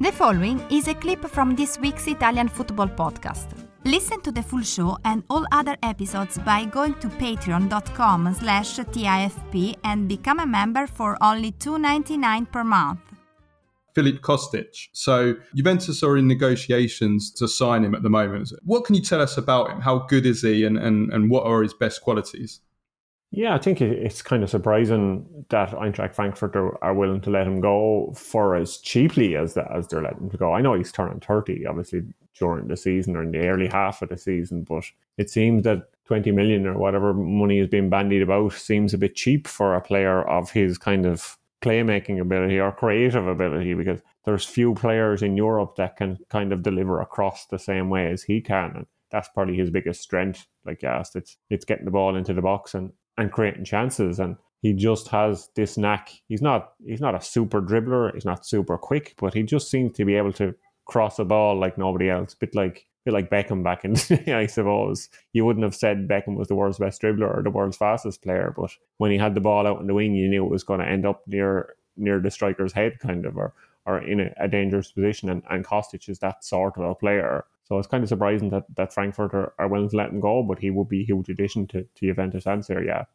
[0.00, 3.46] The following is a clip from this week's Italian football podcast.
[3.84, 9.76] Listen to the full show and all other episodes by going to patreon.com slash TIFP
[9.84, 12.98] and become a member for only $2.99 per month.
[13.94, 14.88] Filip Kostic.
[14.92, 18.52] So Juventus are in negotiations to sign him at the moment.
[18.64, 19.80] What can you tell us about him?
[19.80, 22.60] How good is he and, and, and what are his best qualities?
[23.36, 27.48] Yeah, I think it's kind of surprising that Eintracht Frankfurt are, are willing to let
[27.48, 30.52] him go for as cheaply as the, as they're letting him go.
[30.52, 32.04] I know he's turning 30, obviously,
[32.38, 34.84] during the season or in the early half of the season, but
[35.18, 39.16] it seems that 20 million or whatever money is being bandied about seems a bit
[39.16, 44.44] cheap for a player of his kind of playmaking ability or creative ability because there's
[44.44, 48.40] few players in Europe that can kind of deliver across the same way as he
[48.40, 48.70] can.
[48.76, 51.16] And that's probably his biggest strength, like you asked.
[51.16, 54.18] It's it's getting the ball into the box and and creating chances.
[54.18, 56.10] And he just has this knack.
[56.26, 58.12] He's not he's not a super dribbler.
[58.14, 60.54] He's not super quick, but he just seems to be able to
[60.86, 62.34] cross a ball like nobody else.
[62.34, 63.92] A bit like a bit like Beckham back in
[64.34, 65.10] I suppose.
[65.32, 68.54] You wouldn't have said Beckham was the world's best dribbler or the world's fastest player,
[68.56, 70.80] but when he had the ball out in the wing, you knew it was going
[70.80, 73.52] to end up near near the striker's head, kind of, or
[73.86, 75.28] or in a, a dangerous position.
[75.28, 77.44] And, and Kostic is that sort of a player.
[77.64, 80.42] So it's kind of surprising that, that Frankfurt are, are willing to let him go,
[80.42, 83.06] but he would be a huge addition to, to Juventus and Serie A.